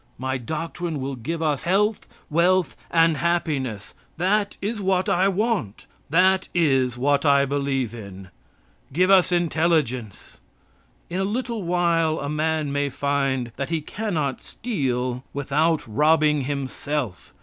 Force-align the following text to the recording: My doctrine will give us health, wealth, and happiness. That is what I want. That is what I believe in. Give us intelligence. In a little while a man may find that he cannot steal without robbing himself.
My 0.17 0.39
doctrine 0.39 0.99
will 0.99 1.15
give 1.15 1.43
us 1.43 1.61
health, 1.61 2.07
wealth, 2.27 2.75
and 2.89 3.17
happiness. 3.17 3.93
That 4.17 4.57
is 4.59 4.81
what 4.81 5.07
I 5.07 5.27
want. 5.27 5.85
That 6.09 6.49
is 6.55 6.97
what 6.97 7.23
I 7.23 7.45
believe 7.45 7.93
in. 7.93 8.29
Give 8.91 9.11
us 9.11 9.31
intelligence. 9.31 10.39
In 11.11 11.19
a 11.19 11.23
little 11.23 11.61
while 11.61 12.19
a 12.19 12.29
man 12.29 12.71
may 12.71 12.89
find 12.89 13.51
that 13.57 13.69
he 13.69 13.79
cannot 13.79 14.41
steal 14.41 15.23
without 15.33 15.87
robbing 15.87 16.45
himself. 16.45 17.31